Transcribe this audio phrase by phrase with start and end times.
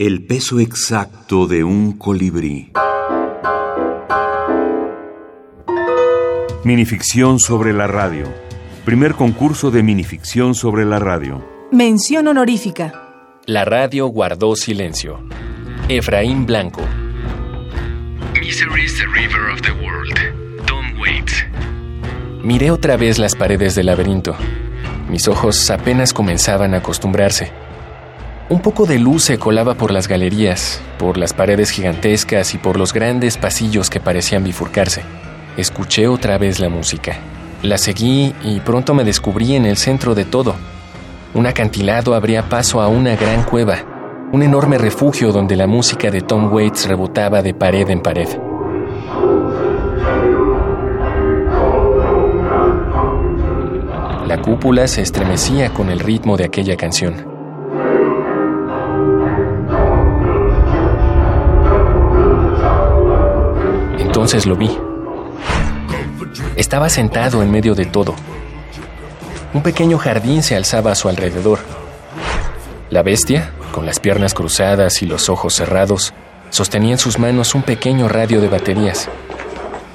[0.00, 2.72] El peso exacto de un colibrí.
[6.64, 8.24] Minificción sobre la radio.
[8.86, 11.46] Primer concurso de minificción sobre la radio.
[11.70, 12.94] Mención honorífica.
[13.44, 15.22] La radio guardó silencio.
[15.90, 16.80] Efraín Blanco.
[18.40, 20.66] Misery is the river of the world.
[20.66, 21.44] Tom Waits.
[22.42, 24.34] Miré otra vez las paredes del laberinto.
[25.10, 27.59] Mis ojos apenas comenzaban a acostumbrarse.
[28.50, 32.76] Un poco de luz se colaba por las galerías, por las paredes gigantescas y por
[32.76, 35.04] los grandes pasillos que parecían bifurcarse.
[35.56, 37.16] Escuché otra vez la música.
[37.62, 40.56] La seguí y pronto me descubrí en el centro de todo.
[41.32, 43.84] Un acantilado abría paso a una gran cueva,
[44.32, 48.28] un enorme refugio donde la música de Tom Waits rebotaba de pared en pared.
[54.26, 57.29] La cúpula se estremecía con el ritmo de aquella canción.
[64.20, 64.70] Entonces lo vi.
[66.54, 68.14] Estaba sentado en medio de todo.
[69.54, 71.60] Un pequeño jardín se alzaba a su alrededor.
[72.90, 76.12] La bestia, con las piernas cruzadas y los ojos cerrados,
[76.50, 79.08] sostenía en sus manos un pequeño radio de baterías.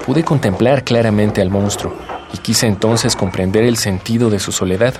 [0.04, 1.94] Pude contemplar claramente al monstruo
[2.34, 4.94] y quise entonces comprender el sentido de su soledad,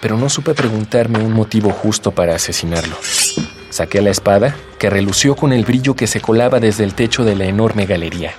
[0.00, 2.96] pero no supe preguntarme un motivo justo para asesinarlo.
[3.68, 7.36] Saqué la espada, que relució con el brillo que se colaba desde el techo de
[7.36, 8.32] la enorme galería.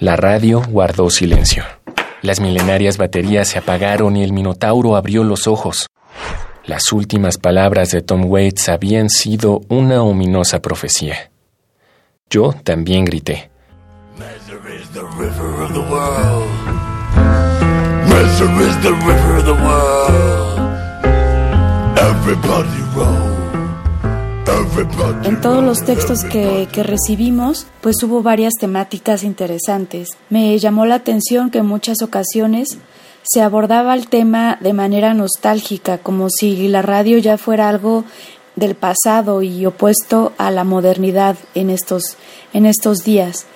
[0.00, 1.64] La radio guardó silencio.
[2.22, 5.88] Las milenarias baterías se apagaron y el Minotauro abrió los ojos.
[6.64, 11.32] Las últimas palabras de Tom Waits habían sido una ominosa profecía.
[12.30, 13.50] Yo también grité.
[25.24, 30.10] En todos los textos que, que, recibimos, pues hubo varias temáticas interesantes.
[30.30, 32.78] Me llamó la atención que en muchas ocasiones
[33.22, 38.04] se abordaba el tema de manera nostálgica, como si la radio ya fuera algo
[38.56, 42.16] del pasado y opuesto a la modernidad en estos,
[42.52, 43.46] en estos días.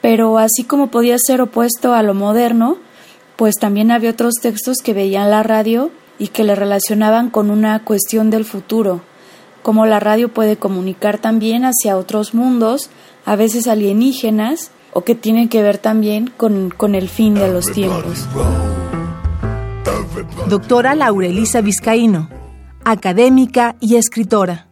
[0.00, 2.78] Pero así como podía ser opuesto a lo moderno,
[3.36, 7.84] pues también había otros textos que veían la radio y que le relacionaban con una
[7.84, 9.02] cuestión del futuro,
[9.66, 12.88] cómo la radio puede comunicar también hacia otros mundos,
[13.24, 17.72] a veces alienígenas, o que tienen que ver también con, con el fin de los
[17.72, 18.28] tiempos.
[20.48, 22.30] Doctora Laurelisa Vizcaíno,
[22.84, 24.68] académica y escritora.